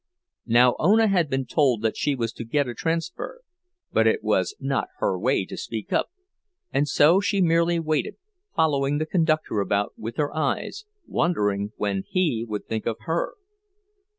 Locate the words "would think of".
12.47-12.95